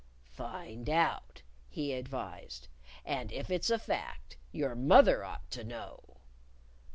[0.31, 2.69] "Find out," he advised.
[3.05, 6.21] "And if it's a fact, your mother ought to know."